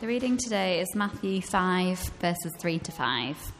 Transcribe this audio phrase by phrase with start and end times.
[0.00, 3.52] The reading today is Matthew 5, verses 3 to 5.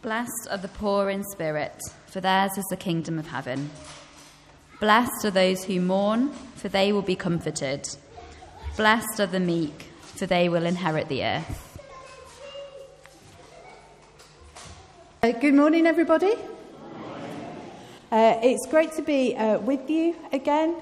[0.00, 3.70] Blessed are the poor in spirit, for theirs is the kingdom of heaven.
[4.78, 7.86] Blessed are those who mourn, for they will be comforted.
[8.78, 11.78] Blessed are the meek, for they will inherit the earth.
[15.22, 16.32] Uh, good morning, everybody.
[18.10, 20.76] Uh, it's great to be uh, with you again.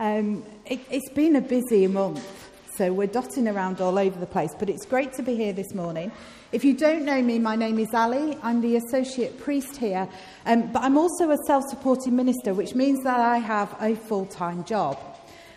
[0.00, 4.50] Um, it, it's been a busy month, so we're dotting around all over the place,
[4.58, 6.10] but it's great to be here this morning.
[6.50, 8.36] If you don't know me, my name is Ali.
[8.42, 10.08] I'm the associate priest here,
[10.46, 14.26] um, but I'm also a self supporting minister, which means that I have a full
[14.26, 14.98] time job.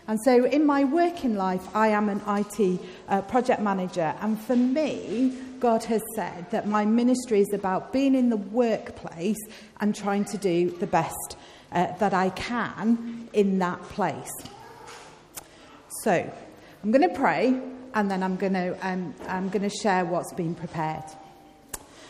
[0.07, 2.79] And so, in my working life, I am an IT
[3.09, 8.13] uh, project manager, and for me, God has said that my ministry is about being
[8.13, 9.39] in the workplace
[9.81, 11.37] and trying to do the best
[11.71, 14.31] uh, that I can in that place.
[16.03, 16.11] So,
[16.83, 17.59] I'm going to pray
[17.93, 21.03] and then I'm going to, um, I'm going to share what's been prepared.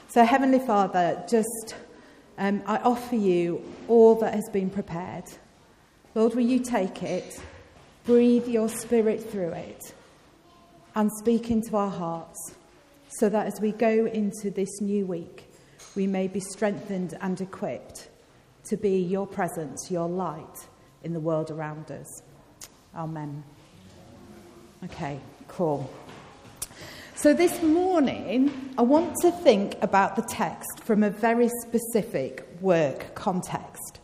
[0.09, 1.75] So, Heavenly Father, just
[2.38, 5.25] um, I offer you all that has been prepared.
[6.16, 7.39] Lord, will you take it,
[8.05, 9.94] breathe your spirit through it,
[10.95, 12.55] and speak into our hearts
[13.19, 15.50] so that as we go into this new week,
[15.95, 18.09] we may be strengthened and equipped
[18.69, 20.67] to be your presence, your light
[21.03, 22.21] in the world around us.
[22.95, 23.43] Amen.
[24.83, 25.89] Okay, cool.
[27.15, 33.15] So this morning, I want to think about the text from a very specific work
[33.15, 33.99] context.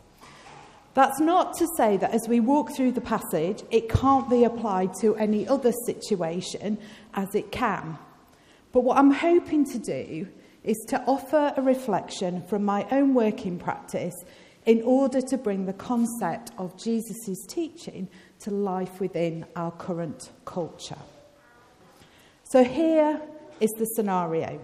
[0.95, 4.93] That's not to say that as we walk through the passage, it can't be applied
[5.01, 6.77] to any other situation
[7.13, 7.97] as it can.
[8.71, 10.27] But what I'm hoping to do
[10.63, 14.15] is to offer a reflection from my own working practice
[14.65, 18.07] in order to bring the concept of Jesus' teaching
[18.39, 20.97] to life within our current culture.
[22.45, 23.19] So here
[23.59, 24.59] is the scenario.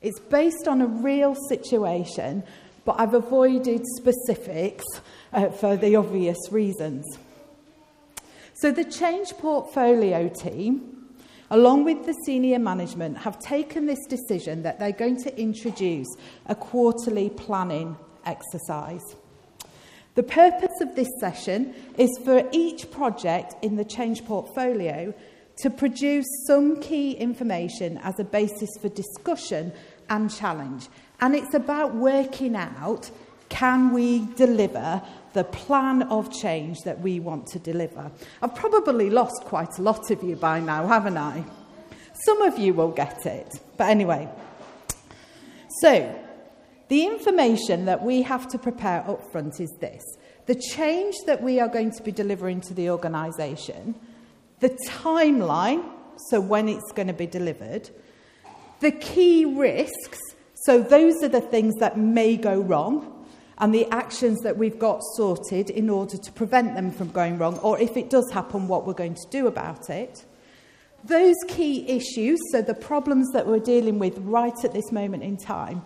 [0.00, 2.42] It's based on a real situation,
[2.84, 4.84] but I've avoided specifics
[5.32, 7.06] uh, for the obvious reasons.
[8.54, 11.02] So the Change Portfolio team
[11.52, 16.08] along with the senior management, have taken this decision that they're going to introduce
[16.46, 17.94] a quarterly planning
[18.26, 19.16] exercise.
[20.14, 25.14] The purpose of this session is for each project in the change portfolio
[25.58, 29.72] to produce some key information as a basis for discussion
[30.10, 30.88] and challenge.
[31.20, 33.10] And it's about working out
[33.48, 35.02] can we deliver
[35.34, 38.10] the plan of change that we want to deliver.
[38.40, 41.44] I've probably lost quite a lot of you by now, haven't I?
[42.26, 43.60] Some of you will get it.
[43.76, 44.28] But anyway,
[45.80, 46.21] so
[46.92, 50.02] the information that we have to prepare up front is this
[50.44, 53.94] the change that we are going to be delivering to the organisation,
[54.60, 55.82] the timeline,
[56.28, 57.88] so when it's going to be delivered,
[58.80, 60.18] the key risks,
[60.66, 63.26] so those are the things that may go wrong,
[63.56, 67.56] and the actions that we've got sorted in order to prevent them from going wrong,
[67.60, 70.26] or if it does happen, what we're going to do about it.
[71.04, 75.38] Those key issues, so the problems that we're dealing with right at this moment in
[75.38, 75.82] time,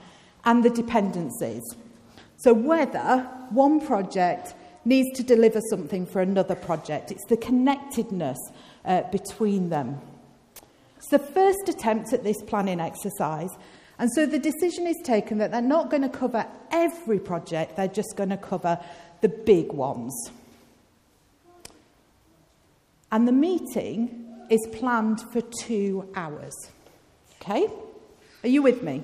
[0.47, 1.63] and the dependencies.
[2.39, 8.39] So, whether one project needs to deliver something for another project, it's the connectedness
[8.85, 10.01] uh, between them.
[10.97, 13.51] It's the first attempt at this planning exercise,
[13.99, 17.89] and so the decision is taken that they're not going to cover every project, they're
[17.89, 18.79] just going to cover
[19.23, 20.31] the big ones.
[23.11, 26.55] And the meeting is planned for two hours.
[27.41, 27.69] Okay?
[28.43, 29.03] Are you with me?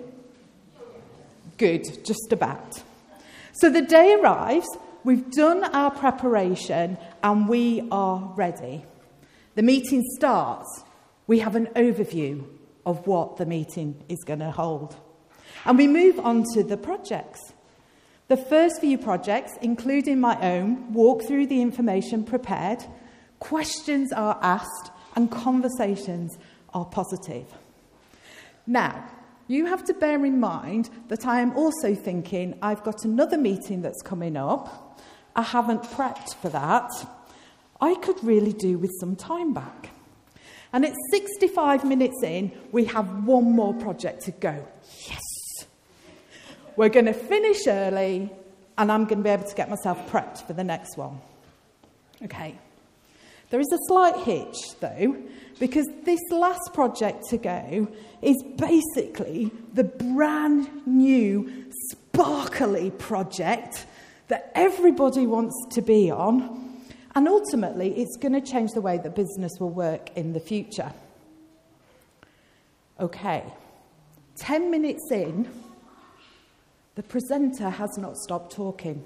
[1.63, 2.83] Good, just about.
[3.53, 4.67] So the day arrives,
[5.05, 8.85] we've done our preparation, and we are ready.
[9.55, 10.83] The meeting starts.
[11.29, 12.45] We have an overview
[12.85, 14.97] of what the meeting is going to hold.
[15.65, 17.39] And we move on to the projects.
[18.27, 22.85] The first few projects, including my own, walk through the information prepared,
[23.39, 26.37] questions are asked, and conversations
[26.75, 27.47] are positive.
[28.67, 29.09] Now,
[29.53, 33.83] you have to bear in mind that I am also thinking I've got another meeting
[33.83, 35.01] that's coming up.
[35.37, 36.91] I haven't prepped for that.
[37.81, 39.91] I could really do with some time back.
[40.73, 44.67] And at 65 minutes in, we have one more project to go.
[45.07, 45.67] Yes!
[46.77, 48.31] We're going to finish early,
[48.79, 51.21] and I'm going to be able to get myself prepped for the next one.
[52.23, 52.57] Okay.
[53.53, 55.15] There is a slight hitch, though,
[55.61, 57.87] because this last project to go
[58.23, 63.85] is basically the brand new, sparkly project
[64.29, 66.81] that everybody wants to be on
[67.15, 70.91] And ultimately, it's going to change the way that business will work in the future.
[72.99, 73.45] Okay,
[74.37, 75.47] 10 minutes in,
[76.95, 79.05] the presenter has not stopped talking.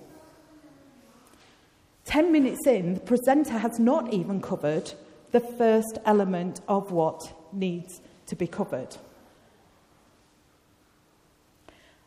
[2.06, 4.92] 10 minutes in, the presenter has not even covered
[5.32, 7.20] the first element of what
[7.52, 8.96] needs to be covered.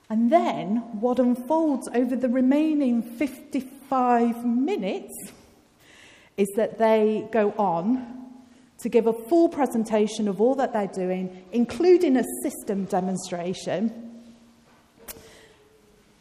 [0.09, 5.13] And then what unfolds over the remaining 55 minutes
[6.37, 8.15] is that they go on
[8.79, 14.23] to give a full presentation of all that they're doing, including a system demonstration.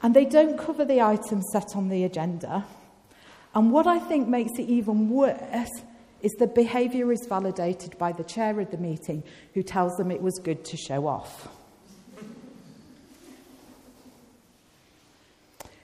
[0.03, 2.67] And they don't cover the items set on the agenda.
[3.55, 5.71] And what I think makes it even worse
[6.23, 9.23] is the behaviour is validated by the chair of the meeting
[9.55, 11.49] who tells them it was good to show off.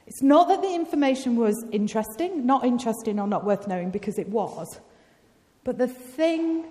[0.07, 4.29] It's not that the information was interesting, not interesting or not worth knowing, because it
[4.29, 4.79] was.
[5.65, 6.65] But the thing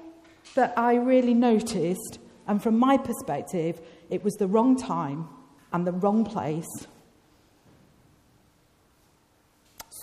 [0.56, 5.28] that I really noticed, and from my perspective, it was the wrong time
[5.74, 6.70] and the wrong place.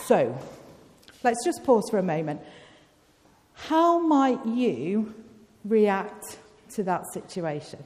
[0.06, 0.36] So,
[1.22, 2.40] let's just pause for a moment.
[3.54, 5.14] How might you
[5.64, 6.38] react
[6.74, 7.82] to that situation?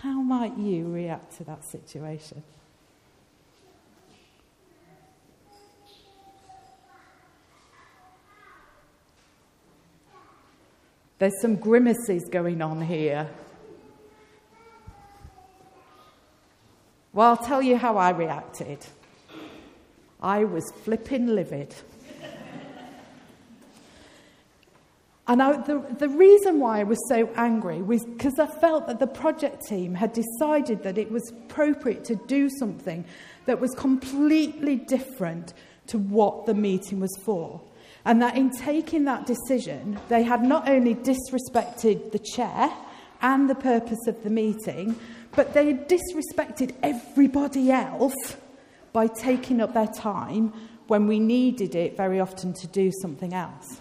[0.00, 2.42] How might you react to that situation?
[11.18, 13.28] There's some grimaces going on here.
[17.12, 18.78] Well, I'll tell you how I reacted.
[20.22, 21.74] I was flipping livid.
[25.26, 28.98] and I, the, the reason why I was so angry was because I felt that
[28.98, 33.04] the project team had decided that it was appropriate to do something
[33.46, 35.54] that was completely different
[35.86, 37.60] to what the meeting was for.
[38.04, 42.70] And that in taking that decision, they had not only disrespected the chair
[43.22, 44.96] and the purpose of the meeting,
[45.36, 48.14] but they had disrespected everybody else
[48.92, 50.52] by taking up their time
[50.86, 53.80] when we needed it very often to do something else.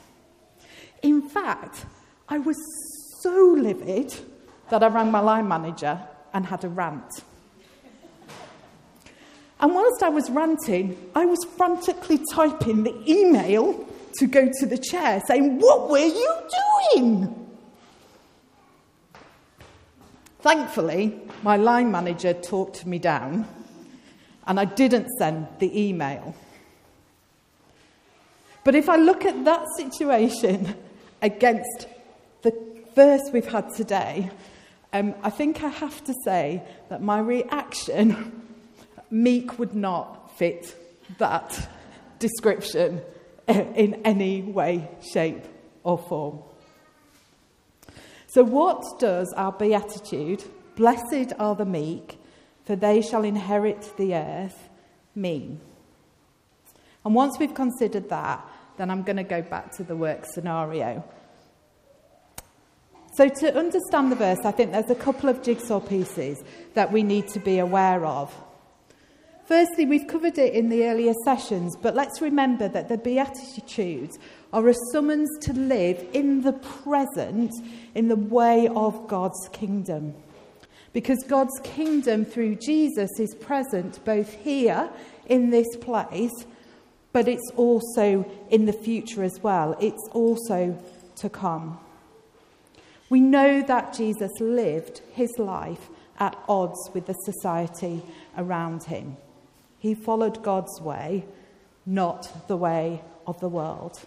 [1.01, 1.85] In fact,
[2.27, 2.57] I was
[3.21, 4.13] so livid
[4.69, 5.99] that I rang my line manager
[6.33, 7.23] and had a rant.
[9.59, 13.85] And whilst I was ranting, I was frantically typing the email
[14.19, 16.33] to go to the chair saying, What were you
[16.93, 17.35] doing?
[20.41, 23.45] Thankfully, my line manager talked me down
[24.49, 26.35] and I didn't send the email.
[28.63, 30.75] But if I look at that situation
[31.21, 31.87] against
[32.41, 32.51] the
[32.95, 34.31] verse we've had today,
[34.91, 38.41] um, I think I have to say that my reaction,
[39.11, 40.75] meek would not fit
[41.19, 41.69] that
[42.19, 43.01] description
[43.47, 45.43] in any way, shape,
[45.83, 46.39] or form.
[48.27, 50.43] So, what does our beatitude,
[50.75, 52.18] blessed are the meek,
[52.69, 54.69] for they shall inherit the earth,
[55.15, 55.59] mean?
[57.03, 61.03] And once we've considered that, then I'm going to go back to the work scenario.
[63.15, 66.43] So, to understand the verse, I think there's a couple of jigsaw pieces
[66.75, 68.31] that we need to be aware of.
[69.45, 74.19] Firstly, we've covered it in the earlier sessions, but let's remember that the Beatitudes
[74.53, 77.51] are a summons to live in the present
[77.95, 80.13] in the way of God's kingdom.
[80.93, 84.89] Because God's kingdom through Jesus is present both here
[85.27, 86.45] in this place,
[87.13, 89.75] but it's also in the future as well.
[89.79, 90.81] It's also
[91.17, 91.79] to come.
[93.09, 98.01] We know that Jesus lived his life at odds with the society
[98.37, 99.17] around him.
[99.79, 101.25] He followed God's way,
[101.85, 103.99] not the way of the world.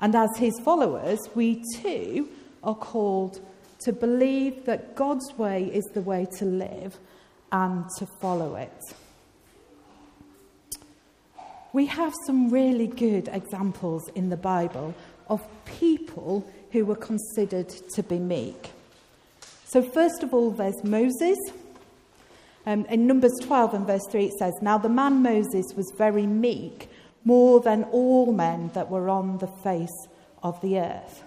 [0.00, 2.28] And as his followers, we too
[2.62, 3.40] are called
[3.84, 6.98] to believe that God's way is the way to live
[7.52, 8.82] and to follow it.
[11.72, 14.94] We have some really good examples in the Bible
[15.28, 18.70] of people who were considered to be meek.
[19.64, 21.36] So, first of all, there's Moses.
[22.66, 26.26] Um, in Numbers 12 and verse 3, it says, Now the man Moses was very
[26.26, 26.88] meek,
[27.24, 30.08] more than all men that were on the face
[30.42, 31.24] of the earth.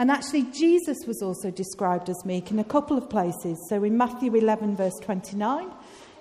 [0.00, 3.62] And actually, Jesus was also described as meek in a couple of places.
[3.68, 5.70] So in Matthew 11, verse 29,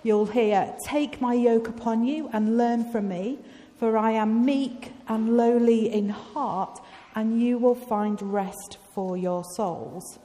[0.03, 3.39] you'll hear, Take my yoke upon you and learn from me,
[3.77, 6.77] for I am meek and lowly in heart,
[7.15, 10.19] and you will find rest for your souls.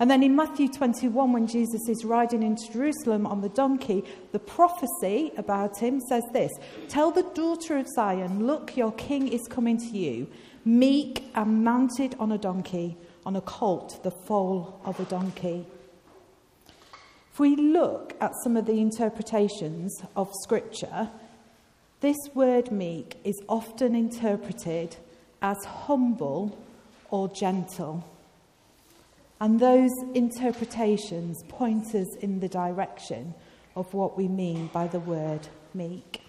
[0.00, 4.38] And then in Matthew 21, when Jesus is riding into Jerusalem on the donkey, the
[4.38, 6.52] prophecy about him says this
[6.88, 10.28] Tell the daughter of Zion, look, your king is coming to you,
[10.66, 15.64] meek and mounted on a donkey, on a colt, the foal of a donkey.
[17.32, 21.08] If we look at some of the interpretations of Scripture,
[22.00, 24.96] this word meek is often interpreted
[25.40, 26.58] as humble
[27.10, 28.04] or gentle.
[29.40, 33.34] And those interpretations point us in the direction
[33.76, 36.22] of what we mean by the word meek.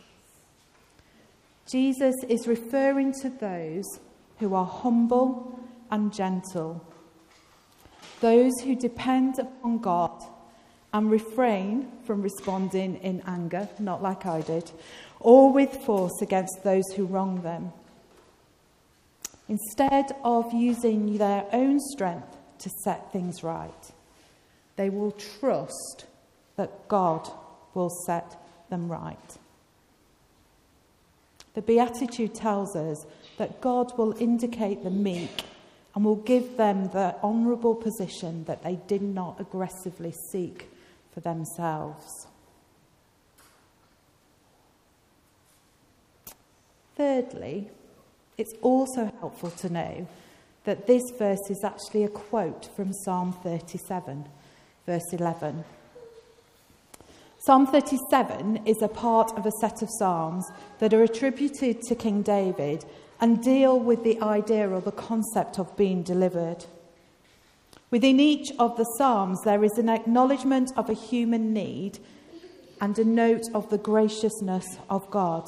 [1.72, 4.00] Jesus is referring to those
[4.40, 5.60] who are humble
[5.92, 6.86] and gentle,
[8.20, 10.24] those who depend upon God
[10.94, 14.72] and refrain from responding in anger, not like I did,
[15.20, 17.72] or with force against those who wrong them.
[19.50, 23.92] Instead of using their own strength to set things right.
[24.76, 26.06] They will trust
[26.56, 27.30] that God
[27.74, 28.36] will set
[28.70, 29.38] them right.
[31.58, 33.08] The Beatitude tells us
[33.40, 35.44] that God will indicate the meek
[35.96, 40.70] and will give them the honourable position that they did not aggressively seek
[41.12, 42.28] for themselves.
[46.96, 47.72] Thirdly,
[48.38, 50.08] it's also helpful to know
[50.66, 54.28] that this verse is actually a quote from Psalm 37,
[54.86, 55.66] verse 11.
[57.48, 62.22] Psalm 37 is a part of a set of psalms that are attributed to King
[62.22, 62.84] David
[63.22, 66.66] and deal with the idea or the concept of being delivered.
[67.90, 72.00] Within each of the psalms, there is an acknowledgement of a human need
[72.82, 75.46] and a note of the graciousness of God.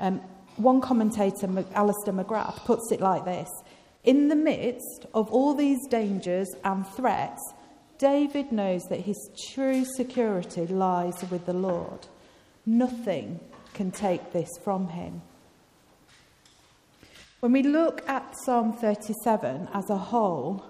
[0.00, 0.22] Um,
[0.56, 3.48] one commentator, Alister McGrath, puts it like this
[4.02, 7.40] in the midst of all these dangers and threats,
[8.04, 9.16] David knows that his
[9.54, 12.06] true security lies with the Lord.
[12.66, 13.40] Nothing
[13.72, 15.22] can take this from him.
[17.40, 20.66] When we look at Psalm 37 as a whole,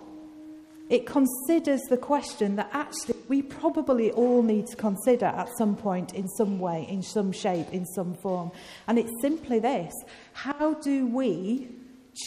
[0.88, 6.14] it considers the question that actually we probably all need to consider at some point,
[6.14, 8.52] in some way, in some shape, in some form.
[8.86, 9.92] And it's simply this
[10.34, 11.68] How do we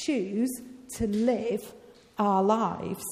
[0.04, 0.52] choose
[0.98, 1.62] to live
[2.18, 3.06] our lives?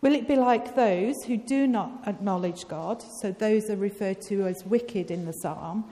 [0.00, 4.46] Will it be like those who do not acknowledge God, so those are referred to
[4.46, 5.84] as wicked in the psalm,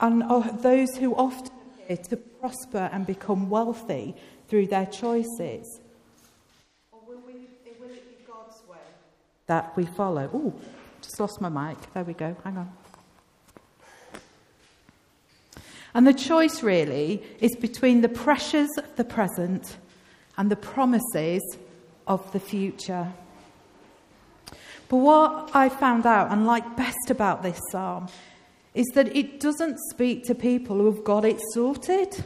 [0.00, 0.22] and
[0.62, 1.50] those who often
[1.82, 4.14] appear to prosper and become wealthy
[4.48, 5.80] through their choices?
[6.92, 7.48] Or will, we,
[7.80, 8.76] will it be God's way
[9.46, 10.30] that we follow?
[10.32, 10.54] Oh,
[11.02, 11.92] just lost my mic.
[11.92, 12.36] There we go.
[12.44, 12.72] Hang on.
[15.92, 19.76] And the choice really is between the pressures of the present
[20.36, 21.42] and the promises
[22.06, 23.12] of the future.
[24.88, 28.08] But what I found out and like best about this psalm
[28.74, 32.24] is that it doesn't speak to people who have got it sorted.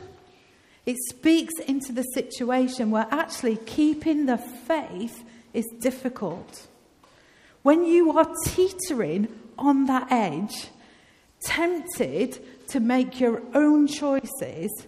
[0.86, 6.66] It speaks into the situation where actually keeping the faith is difficult.
[7.62, 10.68] When you are teetering on that edge,
[11.42, 12.38] tempted
[12.68, 14.86] to make your own choices,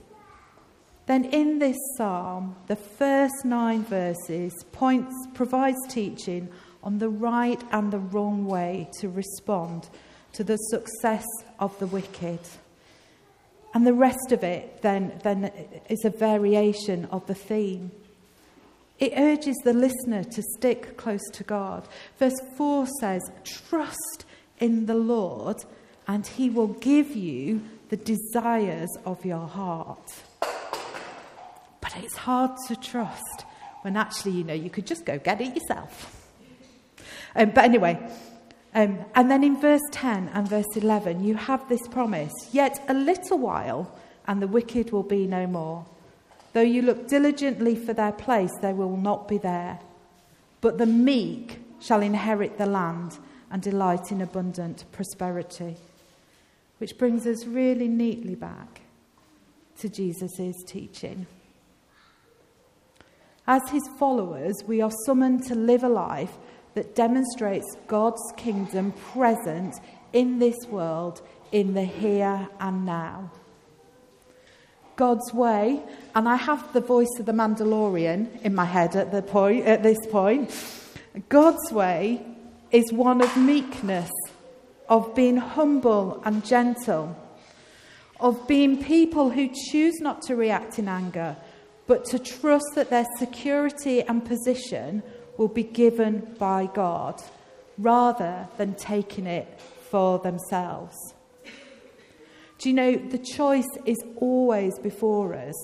[1.07, 6.49] then in this psalm, the first nine verses points, provides teaching
[6.83, 9.89] on the right and the wrong way to respond
[10.33, 11.25] to the success
[11.59, 12.41] of the wicked.
[13.75, 15.53] And the rest of it then, then
[15.89, 17.93] is a variation of the theme.
[18.99, 21.89] It urges the listener to stick close to God.
[22.19, 24.25] Verse 4 says, Trust
[24.59, 25.57] in the Lord
[26.07, 30.13] and He will give you the desires of your heart.
[31.81, 33.45] But it's hard to trust
[33.83, 36.20] when actually, you know, you could just go get it yourself.
[37.35, 37.99] Um, but anyway,
[38.75, 42.95] um, and then in verse 10 and verse 11, you have this promise Yet a
[42.95, 43.93] little while,
[44.27, 45.87] and the wicked will be no more.
[46.53, 49.79] Though you look diligently for their place, they will not be there.
[50.61, 53.19] But the meek shall inherit the land
[53.51, 55.77] and delight in abundant prosperity.
[56.79, 58.83] Which brings us really neatly back
[59.79, 61.27] to Jesus' teaching.
[63.47, 66.37] As his followers, we are summoned to live a life
[66.75, 69.75] that demonstrates God's kingdom present
[70.12, 71.23] in this world,
[71.53, 73.31] in the here and now.
[74.97, 75.81] God's way,
[76.15, 79.83] and I have the voice of the Mandalorian in my head at, the point, at
[79.83, 80.55] this point.
[81.29, 82.25] God's way
[82.71, 84.11] is one of meekness
[84.91, 87.17] of being humble and gentle,
[88.19, 91.37] of being people who choose not to react in anger,
[91.87, 95.03] but to trust that their security and position
[95.40, 97.18] will be given by God
[97.78, 100.94] rather than taking it for themselves.
[102.59, 105.54] Do you know the choice is always before us?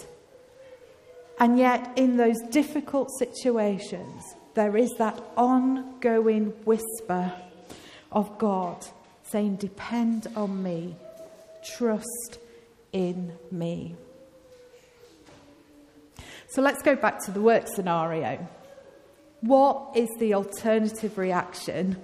[1.38, 4.23] And yet, in those difficult situations,
[4.54, 7.30] there is that ongoing whisper
[8.11, 8.83] of God
[9.25, 10.97] saying, Depend on me,
[11.76, 12.38] trust
[12.95, 13.95] in me.
[16.49, 18.49] So let's go back to the work scenario.
[19.40, 21.97] What is the alternative reaction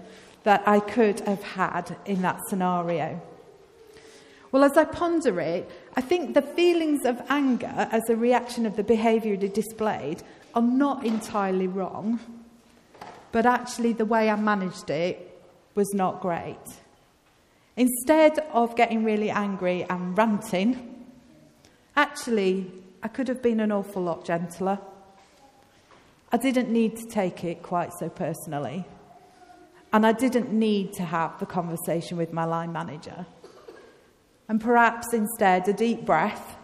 [0.44, 3.20] that I could have had in that scenario?
[4.50, 8.76] Well, as I ponder it, I think the feelings of anger as a reaction of
[8.76, 10.22] the behaviour displayed
[10.54, 12.20] are not entirely wrong,
[13.32, 15.42] but actually the way I managed it
[15.74, 16.58] was not great.
[17.76, 21.06] Instead of getting really angry and ranting,
[21.96, 22.70] actually,
[23.02, 24.78] I could have been an awful lot gentler.
[26.34, 28.86] I didn't need to take it quite so personally.
[29.92, 33.26] And I didn't need to have the conversation with my line manager.
[34.48, 36.56] And perhaps instead, a deep breath,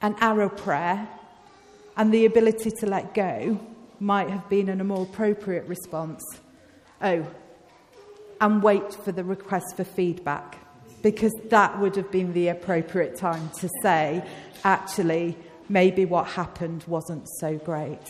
[0.00, 1.08] an arrow prayer,
[1.96, 3.60] and the ability to let go
[4.00, 6.24] might have been a more appropriate response.
[7.00, 7.24] Oh,
[8.40, 10.58] and wait for the request for feedback,
[11.02, 14.24] because that would have been the appropriate time to say,
[14.64, 15.36] actually,
[15.68, 18.00] maybe what happened wasn't so great.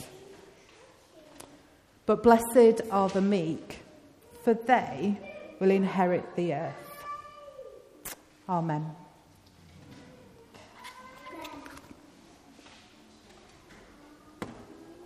[2.05, 3.81] But blessed are the meek,
[4.45, 5.19] for they
[5.61, 7.05] will inherit the earth.
[8.49, 8.91] Amen.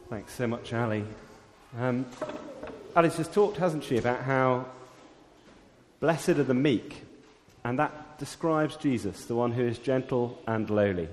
[0.09, 1.05] Thanks so much, Ali.
[1.79, 2.07] Um,
[2.95, 4.67] Alice has talked, hasn't she, about how
[6.01, 7.03] blessed are the meek,
[7.65, 11.09] and that describes Jesus, the one who is gentle and lowly.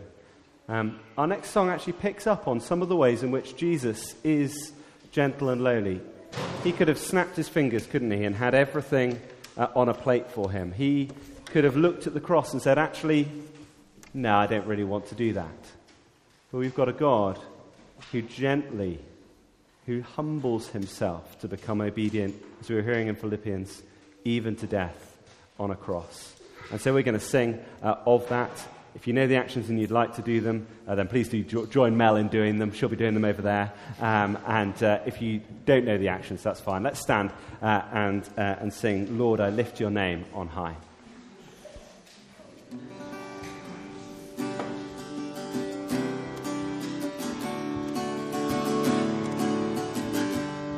[0.70, 4.16] Um, our next song actually picks up on some of the ways in which Jesus
[4.24, 4.72] is
[5.14, 6.02] gentle and lowly.
[6.64, 9.22] He could have snapped his fingers, couldn't he, and had everything
[9.56, 10.74] uh, on a plate for him.
[10.74, 11.10] He
[11.46, 13.28] could have looked at the cross and said, Actually,
[14.14, 15.48] no, I don't really want to do that.
[16.52, 17.40] But we've got a God
[18.12, 19.00] who gently,
[19.86, 23.84] who humbles himself to become obedient, as we were hearing in Philippians,
[24.26, 25.18] even to death
[25.60, 26.34] on a cross.
[26.72, 28.52] And so we're going to sing uh, of that.
[28.96, 31.44] If you know the actions and you'd like to do them, uh, then please do
[31.44, 32.72] jo- join Mel in doing them.
[32.72, 33.74] She'll be doing them over there.
[34.00, 36.84] Um, and uh, if you don't know the actions, that's fine.
[36.84, 40.76] Let's stand uh, and, uh, and sing, Lord, I lift your name on high.